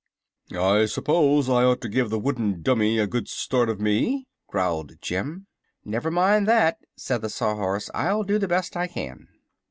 "I 0.59 0.87
suppose 0.87 1.47
I 1.47 1.63
ought 1.63 1.79
to 1.81 1.87
give 1.87 2.09
the 2.09 2.17
wooden 2.17 2.63
dummy 2.63 2.97
a 2.97 3.05
good 3.05 3.27
start 3.27 3.69
of 3.69 3.79
me," 3.79 4.25
growled 4.47 4.93
Jim. 4.99 5.45
"Never 5.85 6.09
mind 6.09 6.47
that," 6.47 6.79
said 6.97 7.21
the 7.21 7.29
Sawhorse. 7.29 7.91
"I'll 7.93 8.23
do 8.23 8.39
the 8.39 8.47
best 8.47 8.75
I 8.75 8.87
can." 8.87 9.27